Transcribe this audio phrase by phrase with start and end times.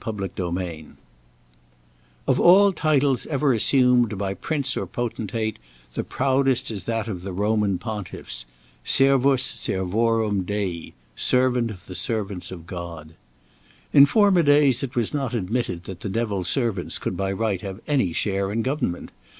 [0.03, 0.87] Chapter VIII
[2.27, 5.59] OF all titles ever assumed by prince or potentate,
[5.93, 8.47] the proudest is that of the Roman pontiffs:
[8.83, 13.13] "Servus servorum Dei" "Servant of the servants of God."
[13.93, 17.79] In former days it was not admitted that the devil's servants could by right have
[17.87, 19.11] any share in government.